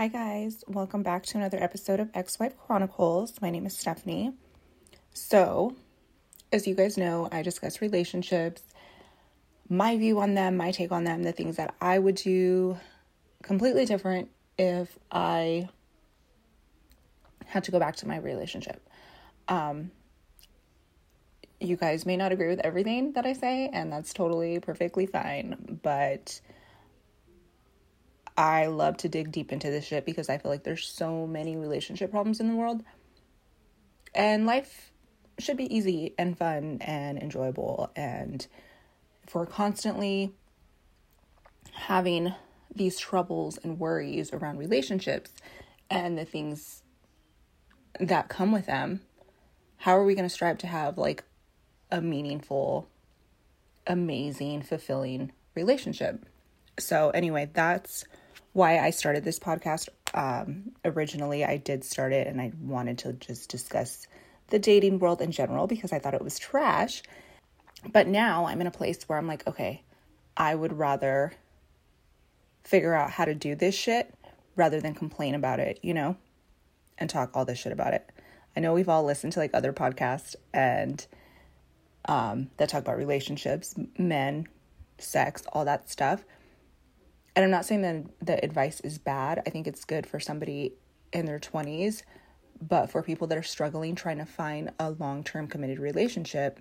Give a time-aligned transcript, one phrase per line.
[0.00, 0.62] Hi, guys.
[0.68, 3.34] Welcome back to another episode of Ex Wife Chronicles.
[3.42, 4.32] My name is Stephanie.
[5.12, 5.74] So,
[6.52, 8.62] as you guys know, I discuss relationships,
[9.68, 12.78] my view on them, my take on them, the things that I would do
[13.42, 15.68] completely different if I
[17.46, 18.88] had to go back to my relationship.
[19.48, 19.90] Um,
[21.58, 25.80] you guys may not agree with everything that I say, and that's totally perfectly fine,
[25.82, 26.40] but
[28.38, 31.56] I love to dig deep into this shit because I feel like there's so many
[31.56, 32.84] relationship problems in the world.
[34.14, 34.92] And life
[35.40, 37.90] should be easy and fun and enjoyable.
[37.96, 38.46] And
[39.26, 40.32] if we're constantly
[41.72, 42.32] having
[42.72, 45.32] these troubles and worries around relationships
[45.90, 46.84] and the things
[47.98, 49.00] that come with them,
[49.78, 51.24] how are we going to strive to have like
[51.90, 52.88] a meaningful,
[53.84, 56.24] amazing, fulfilling relationship?
[56.78, 58.04] So, anyway, that's
[58.58, 59.88] why I started this podcast.
[60.14, 64.08] Um, originally, I did start it and I wanted to just discuss
[64.48, 67.04] the dating world in general because I thought it was trash.
[67.92, 69.84] But now I'm in a place where I'm like, okay,
[70.36, 71.34] I would rather
[72.64, 74.12] figure out how to do this shit
[74.56, 76.16] rather than complain about it, you know,
[76.98, 78.10] and talk all this shit about it.
[78.56, 81.06] I know we've all listened to like other podcasts and
[82.06, 84.48] um, that talk about relationships, men,
[84.98, 86.24] sex, all that stuff
[87.38, 89.44] and I'm not saying that the advice is bad.
[89.46, 90.72] I think it's good for somebody
[91.12, 92.02] in their 20s,
[92.60, 96.58] but for people that are struggling trying to find a long-term committed relationship,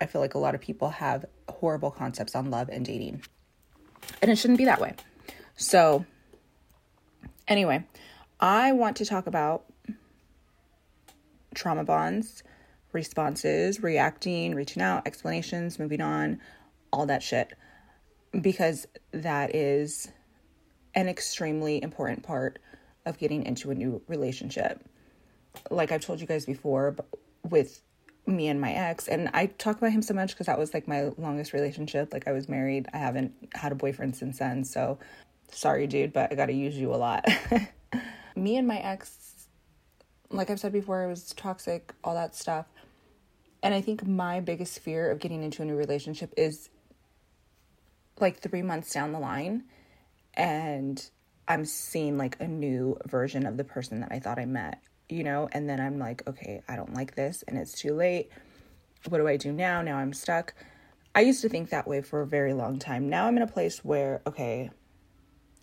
[0.00, 3.22] I feel like a lot of people have horrible concepts on love and dating.
[4.20, 4.94] And it shouldn't be that way.
[5.54, 6.04] So,
[7.46, 7.86] anyway,
[8.40, 9.66] I want to talk about
[11.54, 12.42] trauma bonds,
[12.92, 16.40] responses, reacting, reaching out, explanations, moving on,
[16.92, 17.52] all that shit
[18.40, 20.08] because that is
[20.94, 22.58] an extremely important part
[23.06, 24.84] of getting into a new relationship.
[25.70, 26.96] Like I've told you guys before,
[27.48, 27.80] with
[28.26, 30.86] me and my ex, and I talk about him so much because that was like
[30.86, 32.12] my longest relationship.
[32.12, 34.64] Like I was married, I haven't had a boyfriend since then.
[34.64, 34.98] So
[35.50, 37.26] sorry, dude, but I got to use you a lot.
[38.36, 39.46] me and my ex,
[40.30, 42.66] like I've said before, it was toxic, all that stuff.
[43.62, 46.68] And I think my biggest fear of getting into a new relationship is
[48.20, 49.64] like three months down the line
[50.34, 51.10] and
[51.46, 55.24] I'm seeing like a new version of the person that I thought I met, you
[55.24, 58.30] know, and then I'm like, okay, I don't like this and it's too late.
[59.08, 59.82] What do I do now?
[59.82, 60.54] Now I'm stuck.
[61.14, 63.08] I used to think that way for a very long time.
[63.08, 64.70] Now I'm in a place where, okay,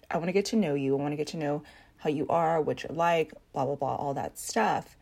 [0.09, 0.97] I want to get to know you.
[0.97, 1.63] I want to get to know
[1.97, 4.97] how you are, what you're like, blah, blah, blah, all that stuff.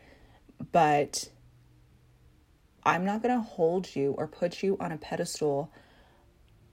[0.72, 1.30] But
[2.86, 5.72] I'm not going to hold you or put you on a pedestal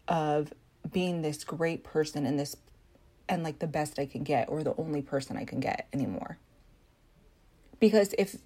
[0.09, 0.53] of
[0.91, 2.57] being this great person and this
[3.29, 6.39] and like the best I can get or the only person I can get anymore.
[7.79, 8.37] Because if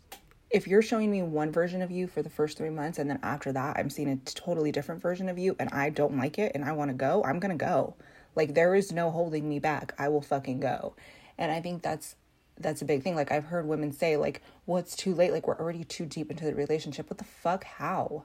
[0.51, 3.19] if you're showing me one version of you for the first 3 months and then
[3.23, 6.53] after that I'm seeing a totally different version of you and I don't like it
[6.55, 7.95] and I want to go, I'm going to go.
[8.37, 9.95] Like there is no holding me back.
[9.99, 10.95] I will fucking go.
[11.39, 12.17] And I think that's
[12.59, 13.17] that's a big thing.
[13.17, 15.33] Like I've heard women say like, "Well, it's too late.
[15.33, 17.65] Like we're already too deep into the relationship." What the fuck?
[17.65, 18.25] How?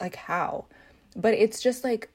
[0.00, 0.66] Like how?
[1.14, 2.10] But it's just like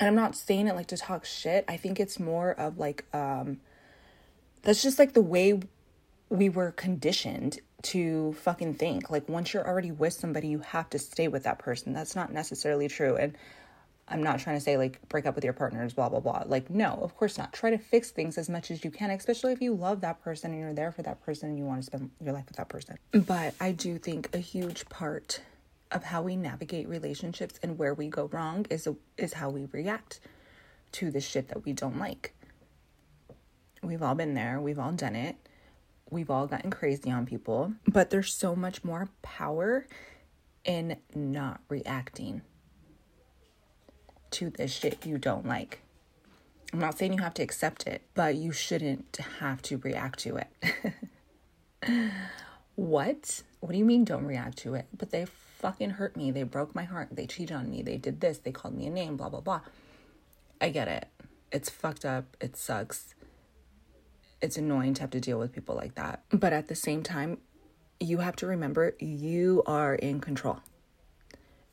[0.00, 1.64] and I'm not saying it like to talk shit.
[1.68, 3.60] I think it's more of like um
[4.62, 5.60] that's just like the way
[6.30, 9.10] we were conditioned to fucking think.
[9.10, 11.92] Like once you're already with somebody, you have to stay with that person.
[11.92, 13.16] That's not necessarily true.
[13.16, 13.36] And
[14.06, 16.44] I'm not trying to say like break up with your partners, blah blah blah.
[16.46, 17.52] Like no, of course not.
[17.52, 20.50] Try to fix things as much as you can, especially if you love that person
[20.52, 22.68] and you're there for that person and you want to spend your life with that
[22.68, 22.96] person.
[23.12, 25.42] But I do think a huge part
[25.90, 30.20] of how we navigate relationships and where we go wrong is is how we react
[30.92, 32.34] to the shit that we don't like.
[33.82, 35.36] We've all been there, we've all done it.
[36.10, 39.86] We've all gotten crazy on people, but there's so much more power
[40.64, 42.42] in not reacting
[44.32, 45.82] to the shit you don't like.
[46.72, 50.38] I'm not saying you have to accept it, but you shouldn't have to react to
[50.38, 50.92] it.
[52.76, 53.42] what?
[53.60, 54.86] What do you mean don't react to it?
[54.96, 55.26] But they
[55.60, 56.30] fucking hurt me.
[56.30, 57.08] They broke my heart.
[57.12, 57.82] They cheated on me.
[57.82, 58.38] They did this.
[58.38, 59.60] They called me a name, blah, blah, blah.
[60.60, 61.06] I get it.
[61.52, 62.36] It's fucked up.
[62.40, 63.14] It sucks.
[64.40, 66.22] It's annoying to have to deal with people like that.
[66.30, 67.38] But at the same time,
[67.98, 70.60] you have to remember you are in control.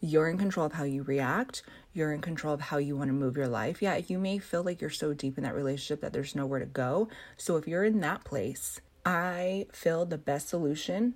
[0.02, 1.64] You're in control of how you react.
[1.94, 3.82] You're in control of how you want to move your life.
[3.82, 6.66] Yeah, you may feel like you're so deep in that relationship that there's nowhere to
[6.66, 7.08] go.
[7.38, 11.16] So if you're in that place, I feel the best solution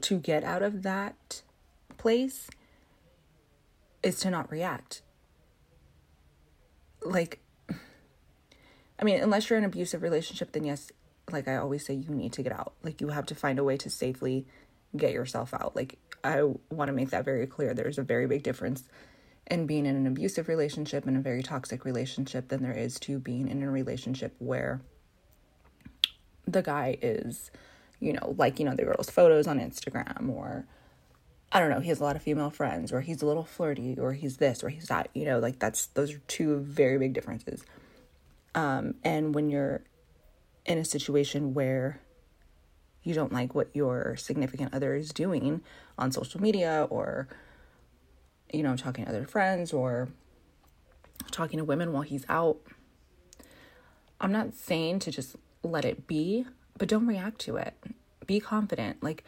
[0.00, 1.42] to get out of that
[2.04, 2.50] place
[4.02, 5.00] is to not react.
[7.02, 7.40] Like,
[7.70, 10.92] I mean, unless you're in an abusive relationship, then yes,
[11.32, 12.74] like I always say, you need to get out.
[12.82, 14.46] Like you have to find a way to safely
[14.94, 15.74] get yourself out.
[15.74, 17.72] Like I want to make that very clear.
[17.72, 18.84] There's a very big difference
[19.50, 23.18] in being in an abusive relationship and a very toxic relationship than there is to
[23.18, 24.82] being in a relationship where
[26.46, 27.50] the guy is,
[27.98, 30.66] you know, liking the girl's photos on Instagram or
[31.54, 33.96] I don't know, he has a lot of female friends or he's a little flirty
[33.98, 37.12] or he's this or he's that, you know, like that's those are two very big
[37.14, 37.64] differences.
[38.56, 39.82] Um, and when you're
[40.66, 42.00] in a situation where
[43.04, 45.60] you don't like what your significant other is doing
[45.96, 47.28] on social media or
[48.52, 50.08] you know talking to other friends or
[51.30, 52.58] talking to women while he's out
[54.20, 56.46] i'm not saying to just let it be
[56.78, 57.74] but don't react to it
[58.26, 59.22] be confident like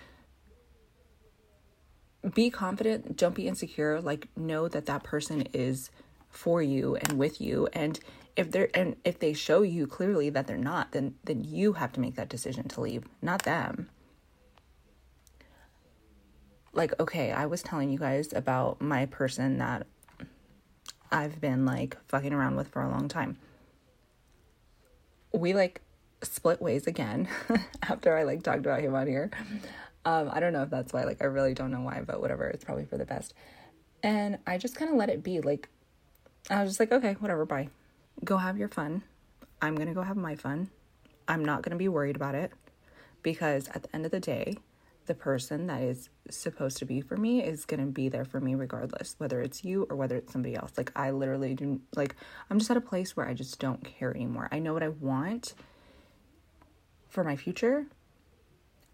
[2.35, 5.91] be confident don't be insecure like know that that person is
[6.37, 7.69] for you and with you.
[7.73, 7.99] And
[8.37, 11.93] if they're and if they show you clearly that they're not then then you have
[11.93, 13.89] to make that decision to leave not them.
[16.73, 19.87] Like okay i was telling you guys about my person that
[21.11, 23.39] i've been like fucking around with for a long time.
[25.33, 25.81] We like
[26.23, 27.29] split ways again
[27.83, 29.31] after i like talked about him on here
[30.07, 32.47] um i don't know if that's why like i really don't know why but whatever
[32.47, 33.35] it's probably for the best
[34.03, 35.69] and i just kind of let it be like
[36.49, 37.69] i was just like okay whatever bye
[38.25, 39.03] go have your fun.
[39.61, 40.71] I'm going to go have my fun.
[41.29, 42.53] I'm not going to be worried about it
[43.23, 44.57] because at the end of the day,
[45.07, 48.41] the person that is supposed to be for me is going to be there for
[48.41, 50.73] me regardless, whether it's you or whether it's somebody else.
[50.77, 52.17] Like, I literally do, like,
[52.51, 54.49] I'm just at a place where I just don't care anymore.
[54.51, 55.55] I know what I want
[57.09, 57.87] for my future,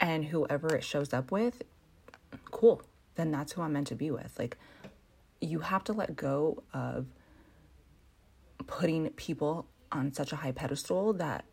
[0.02, 1.62] and whoever it shows up with,
[2.50, 2.82] cool.
[3.14, 4.38] Then that's who I'm meant to be with.
[4.38, 4.58] Like,
[5.40, 7.06] you have to let go of
[8.66, 11.44] putting people on such a high pedestal that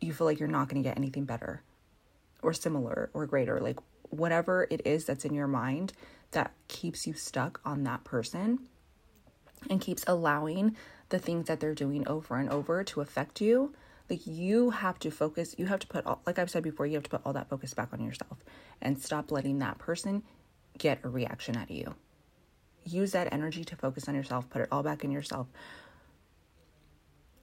[0.00, 1.62] you feel like you're not going to get anything better
[2.42, 3.60] or similar or greater.
[3.60, 3.78] Like
[4.10, 5.92] whatever it is that's in your mind
[6.32, 8.58] that keeps you stuck on that person
[9.70, 10.76] and keeps allowing
[11.08, 13.72] the things that they're doing over and over to affect you.
[14.08, 16.94] Like you have to focus, you have to put all, like I've said before, you
[16.94, 18.38] have to put all that focus back on yourself
[18.80, 20.22] and stop letting that person
[20.78, 21.94] get a reaction out of you.
[22.84, 25.46] Use that energy to focus on yourself, put it all back in yourself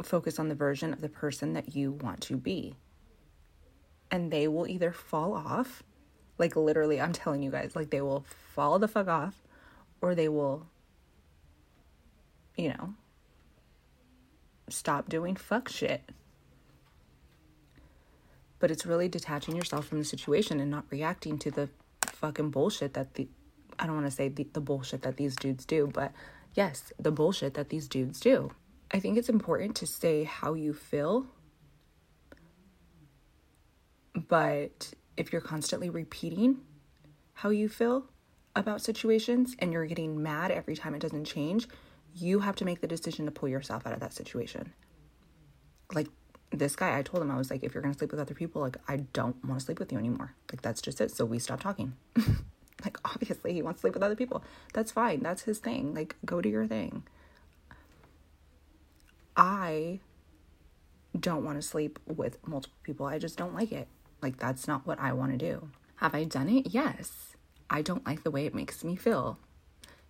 [0.04, 2.76] focus on the version of the person that you want to be.
[4.12, 5.84] And they will either fall off,
[6.38, 9.42] like literally, I'm telling you guys, like they will fall the fuck off,
[10.02, 10.68] or they will,
[12.56, 12.94] you know,
[14.70, 16.02] stop doing fuck shit.
[18.66, 21.70] But it's really detaching yourself from the situation and not reacting to the
[22.08, 23.28] fucking bullshit that the,
[23.78, 26.12] I don't want to say the, the bullshit that these dudes do, but
[26.56, 28.50] yes, the bullshit that these dudes do.
[28.90, 31.28] I think it's important to say how you feel.
[34.16, 36.62] But if you're constantly repeating
[37.34, 38.06] how you feel
[38.56, 41.68] about situations and you're getting mad every time it doesn't change,
[42.16, 44.74] you have to make the decision to pull yourself out of that situation.
[45.94, 46.08] Like
[46.56, 48.62] this guy, I told him, I was like, if you're gonna sleep with other people,
[48.62, 50.34] like, I don't wanna sleep with you anymore.
[50.52, 51.12] Like, that's just it.
[51.12, 51.96] So we stopped talking.
[52.84, 54.44] like, obviously, he wants to sleep with other people.
[54.74, 55.22] That's fine.
[55.22, 55.94] That's his thing.
[55.94, 57.04] Like, go do your thing.
[59.38, 60.00] I
[61.20, 63.06] don't want to sleep with multiple people.
[63.06, 63.88] I just don't like it.
[64.22, 65.70] Like, that's not what I want to do.
[65.98, 66.68] Have I done it?
[66.68, 67.36] Yes.
[67.70, 69.40] I don't like the way it makes me feel.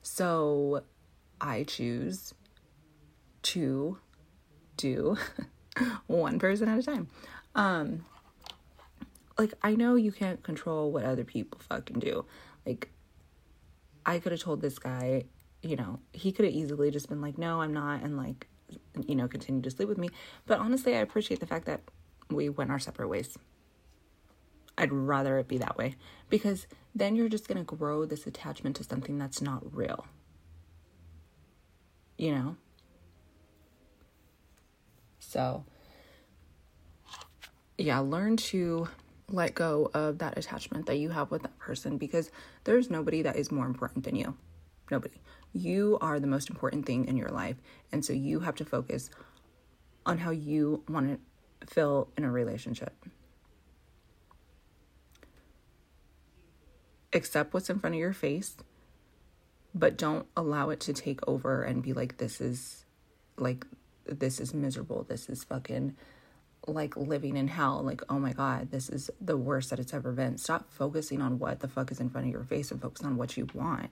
[0.01, 0.83] So
[1.39, 2.33] I choose
[3.43, 3.97] to
[4.77, 5.17] do
[6.07, 7.07] one person at a time.
[7.55, 8.05] Um,
[9.37, 12.25] like, I know you can't control what other people fucking do.
[12.65, 12.89] Like,
[14.05, 15.23] I could have told this guy,
[15.61, 18.03] you know, he could have easily just been like, no, I'm not.
[18.03, 18.47] And like,
[19.07, 20.09] you know, continue to sleep with me.
[20.45, 21.81] But honestly, I appreciate the fact that
[22.29, 23.37] we went our separate ways.
[24.77, 25.95] I'd rather it be that way
[26.29, 30.05] because then you're just going to grow this attachment to something that's not real.
[32.17, 32.57] You know?
[35.35, 35.65] So,
[37.77, 38.87] yeah, learn to
[39.27, 42.31] let go of that attachment that you have with that person because
[42.63, 44.37] there's nobody that is more important than you.
[44.89, 45.19] Nobody.
[45.51, 47.57] You are the most important thing in your life.
[47.91, 49.09] And so you have to focus
[50.05, 51.19] on how you want
[51.59, 52.93] to feel in a relationship.
[57.11, 58.55] Accept what's in front of your face,
[59.73, 62.85] but don't allow it to take over and be like, this is
[63.37, 63.65] like,
[64.07, 65.05] this is miserable.
[65.07, 65.95] This is fucking
[66.67, 67.81] like living in hell.
[67.83, 70.37] Like, oh my God, this is the worst that it's ever been.
[70.37, 73.17] Stop focusing on what the fuck is in front of your face and focus on
[73.17, 73.91] what you want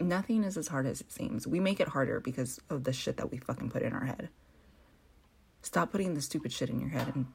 [0.00, 1.46] Nothing is as hard as it seems.
[1.46, 4.28] We make it harder because of the shit that we fucking put in our head.
[5.62, 7.26] Stop putting the stupid shit in your head and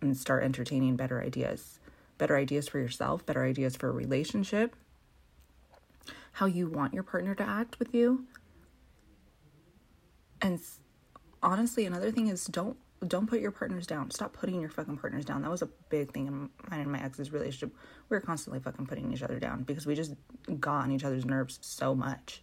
[0.00, 1.78] and start entertaining better ideas.
[2.18, 4.74] Better ideas for yourself, better ideas for a relationship,
[6.32, 8.24] how you want your partner to act with you.
[10.40, 10.60] And
[11.42, 14.10] honestly, another thing is don't don't put your partners down.
[14.10, 15.42] Stop putting your fucking partners down.
[15.42, 17.74] That was a big thing in mine and my ex's relationship.
[18.08, 20.14] We were constantly fucking putting each other down because we just
[20.60, 22.40] got on each other's nerves so much.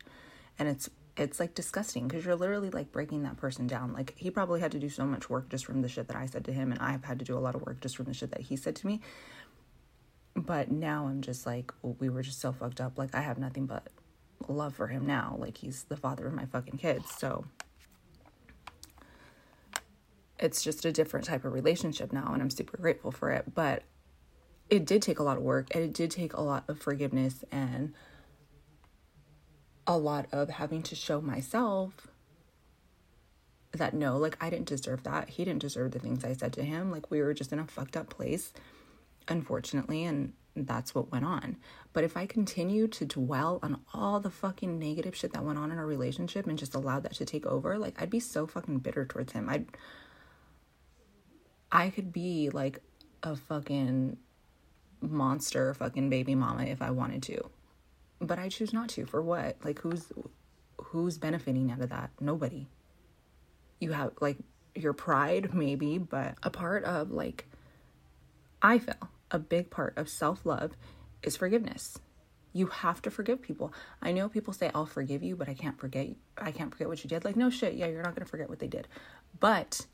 [0.58, 3.93] And it's it's like disgusting because you're literally like breaking that person down.
[3.93, 6.25] Like he probably had to do so much work just from the shit that I
[6.25, 8.13] said to him, and I've had to do a lot of work just from the
[8.13, 9.01] shit that he said to me.
[10.36, 12.98] But now I'm just like, we were just so fucked up.
[12.98, 13.88] Like I have nothing but
[14.48, 15.36] love for him now.
[15.38, 17.12] Like he's the father of my fucking kids.
[17.18, 17.46] So
[20.40, 23.54] it's just a different type of relationship now and I'm super grateful for it.
[23.54, 23.84] But
[24.70, 27.44] it did take a lot of work and it did take a lot of forgiveness
[27.52, 27.94] and
[29.86, 32.08] a lot of having to show myself
[33.72, 35.30] that no, like I didn't deserve that.
[35.30, 36.92] He didn't deserve the things I said to him.
[36.92, 38.54] Like we were just in a fucked up place,
[39.30, 41.58] unfortunately, and that's what went on.
[41.94, 45.72] But if I continue to dwell on all the fucking negative shit that went on
[45.72, 48.80] in our relationship and just allowed that to take over, like I'd be so fucking
[48.80, 49.50] bitter towards him.
[49.50, 49.68] I'd
[51.72, 52.82] I could be like
[53.24, 54.18] a fucking
[55.02, 57.50] monster fucking baby mama if I wanted to.
[58.20, 59.06] But I choose not to.
[59.06, 59.58] For what?
[59.64, 60.12] Like who's
[60.78, 62.12] who's benefiting out of that?
[62.20, 62.68] Nobody.
[63.80, 64.38] You have like
[64.76, 67.46] your pride maybe, but a part of like
[68.62, 68.96] I feel
[69.32, 70.72] a big part of self-love
[71.24, 72.00] is forgiveness.
[72.54, 73.74] You have to forgive people.
[74.02, 76.08] I know people say I'll forgive you, but I can't forget
[76.38, 77.24] I can't forget what you did.
[77.24, 77.76] Like no shit.
[77.76, 78.88] Yeah, you're not going to forget what they did.
[79.40, 79.86] But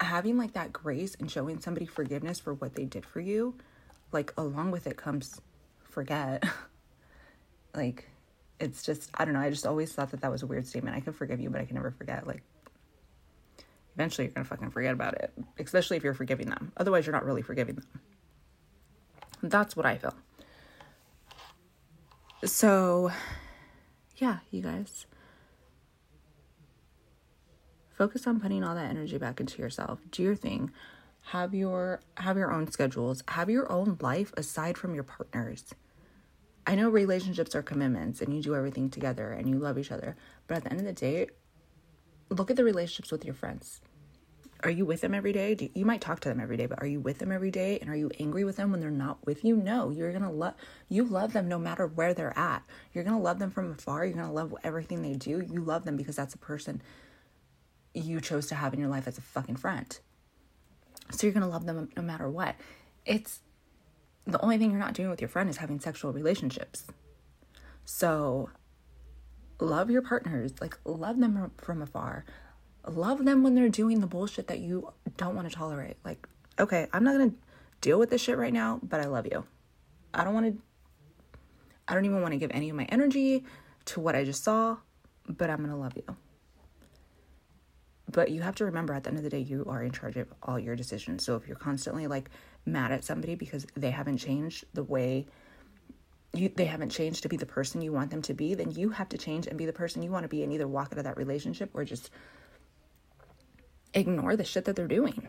[0.00, 3.54] having like that grace and showing somebody forgiveness for what they did for you,
[4.12, 5.40] like along with it comes
[5.82, 6.44] forget.
[7.74, 8.08] like
[8.58, 9.40] it's just I don't know.
[9.40, 10.96] I just always thought that that was a weird statement.
[10.96, 12.26] I can forgive you, but I can never forget.
[12.26, 12.42] Like
[13.94, 16.72] eventually you're gonna fucking forget about it, especially if you're forgiving them.
[16.76, 17.86] Otherwise, you're not really forgiving them.
[19.42, 20.14] That's what I feel.
[22.44, 23.10] So,
[24.16, 25.06] yeah, you guys
[27.94, 30.70] focus on putting all that energy back into yourself do your thing
[31.28, 35.74] have your have your own schedules have your own life aside from your partners
[36.66, 40.16] i know relationships are commitments and you do everything together and you love each other
[40.46, 41.28] but at the end of the day
[42.30, 43.80] look at the relationships with your friends.
[44.62, 45.56] Are you with them every day?
[45.58, 47.78] You, you might talk to them every day but are you with them every day?
[47.80, 49.56] And are you angry with them when they're not with you?
[49.56, 50.54] No you're gonna love
[50.88, 52.62] you love them no matter where they're at.
[52.92, 54.06] You're gonna love them from afar.
[54.06, 55.44] You're gonna love everything they do.
[55.50, 56.80] You love them because that's a person
[57.94, 59.98] you chose to have in your life as a fucking friend.
[61.10, 62.56] So you're to love them no matter what.
[63.04, 63.40] It's
[64.26, 66.84] the only thing you're not doing with your friend is having sexual relationships.
[67.84, 68.50] So
[69.60, 72.24] love your partners, like love them from afar.
[72.86, 75.96] Love them when they're doing the bullshit that you don't want to tolerate.
[76.04, 77.36] Like, okay, I'm not going to
[77.80, 79.44] deal with this shit right now, but I love you.
[80.12, 80.62] I don't want to
[81.86, 83.44] I don't even want to give any of my energy
[83.86, 84.78] to what I just saw,
[85.28, 86.16] but I'm going to love you.
[88.10, 90.16] But you have to remember at the end of the day, you are in charge
[90.16, 91.24] of all your decisions.
[91.24, 92.30] So if you're constantly like
[92.64, 95.26] mad at somebody because they haven't changed the way
[96.36, 98.90] you they haven't changed to be the person you want them to be, then you
[98.90, 100.98] have to change and be the person you want to be and either walk out
[100.98, 102.10] of that relationship or just
[103.92, 105.28] ignore the shit that they're doing.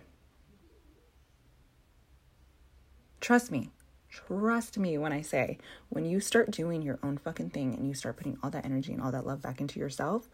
[3.21, 3.71] Trust me.
[4.09, 5.57] Trust me when I say
[5.89, 8.93] when you start doing your own fucking thing and you start putting all that energy
[8.93, 10.29] and all that love back into yourself,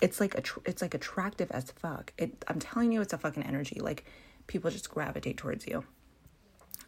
[0.00, 2.12] it's like a it's like attractive as fuck.
[2.18, 3.80] It I'm telling you it's a fucking energy.
[3.80, 4.06] Like
[4.46, 5.84] people just gravitate towards you.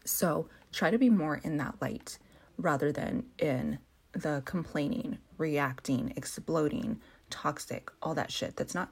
[0.04, 2.18] So, try to be more in that light
[2.56, 3.78] rather than in
[4.12, 8.56] the complaining, reacting, exploding, toxic, all that shit.
[8.56, 8.90] That's not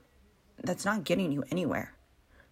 [0.62, 1.94] that's not getting you anywhere.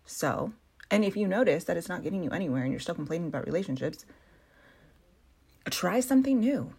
[0.05, 0.53] So,
[0.91, 3.47] and if you notice that it's not getting you anywhere and you're still complaining about
[3.47, 4.05] relationships,
[5.71, 6.73] try something new.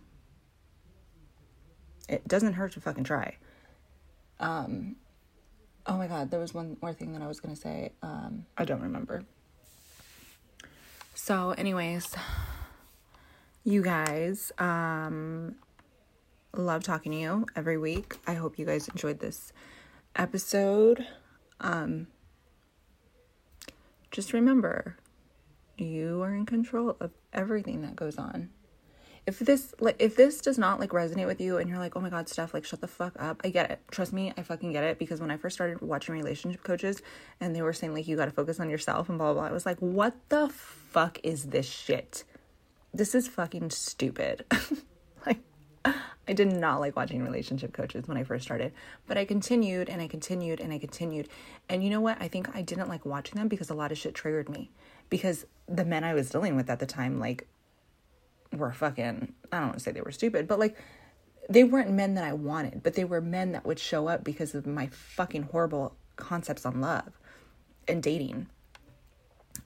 [2.10, 3.38] It doesn't hurt to fucking try.
[4.40, 4.98] Um,
[5.86, 7.94] oh my god, there was one more thing that I was gonna say.
[8.02, 9.24] Um, I don't remember.
[11.14, 12.16] So, anyways,
[13.64, 15.56] you guys, um,
[16.54, 18.18] love talking to you every week.
[18.28, 19.54] I hope you guys enjoyed this
[20.16, 21.06] episode.
[21.60, 22.08] Um,
[24.10, 24.98] just remember,
[25.78, 28.50] you are in control of everything that goes on
[29.28, 32.00] if this like if this does not like resonate with you and you're like oh
[32.00, 34.72] my god Steph like shut the fuck up i get it trust me i fucking
[34.72, 37.02] get it because when i first started watching relationship coaches
[37.40, 39.50] and they were saying like you got to focus on yourself and blah, blah blah
[39.50, 42.24] i was like what the fuck is this shit
[42.94, 44.46] this is fucking stupid.
[45.26, 45.40] like,
[45.86, 48.74] I did not like watching relationship coaches when I first started,
[49.08, 51.30] but I continued and I continued and I continued.
[51.70, 52.22] And you know what?
[52.22, 54.72] I think I didn't like watching them because a lot of shit triggered me.
[55.10, 57.48] Because the men I was dealing with at the time, like,
[58.54, 60.78] were fucking, I don't want to say they were stupid, but like,
[61.50, 64.56] they weren't men that I wanted, but they were men that would show up because
[64.56, 67.20] of my fucking horrible concepts on love
[67.88, 68.48] and dating.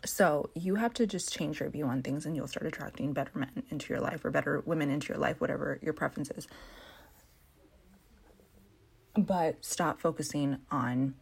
[0.03, 3.31] So you have to just change your view on things and you'll start attracting better
[3.35, 6.47] men into your life or better women into your life, whatever your preference is.
[9.17, 11.15] But stop focusing on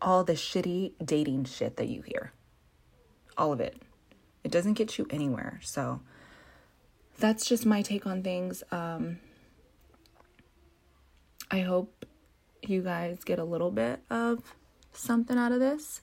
[0.00, 2.32] all the shitty dating shit that you hear.
[3.38, 3.80] All of it.
[4.44, 5.60] It doesn't get you anywhere.
[5.62, 6.00] So
[7.18, 8.62] that's just my take on things.
[8.70, 9.18] Um,
[11.50, 12.04] I hope
[12.62, 14.54] you guys get a little bit of
[14.92, 16.00] something out of this.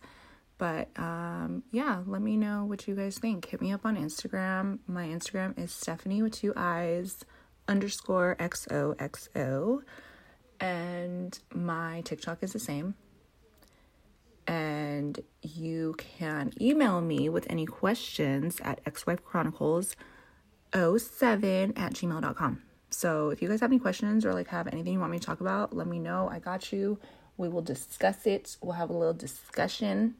[0.57, 3.45] But um, yeah, let me know what you guys think.
[3.45, 4.79] Hit me up on Instagram.
[4.87, 7.23] My Instagram is Stephanie with two eyes
[7.67, 9.81] underscore XOXO.
[10.59, 12.95] And my TikTok is the same.
[14.45, 19.95] And you can email me with any questions at xwifechronicles07
[21.79, 22.61] at gmail.com.
[22.89, 25.25] So if you guys have any questions or like have anything you want me to
[25.25, 26.27] talk about, let me know.
[26.29, 26.99] I got you.
[27.39, 28.57] We will discuss it.
[28.61, 30.15] We'll have a little discussion.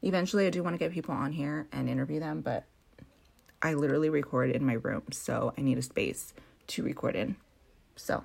[0.00, 2.66] Eventually, I do want to get people on here and interview them, but
[3.60, 6.32] I literally record in my room, so I need a space
[6.68, 7.34] to record in.
[7.96, 8.22] So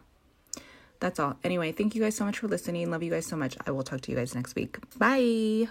[1.00, 1.38] that's all.
[1.44, 2.92] Anyway, thank you guys so much for listening.
[2.92, 3.58] Love you guys so much.
[3.66, 4.78] I will talk to you guys next week.
[5.00, 5.68] Bye.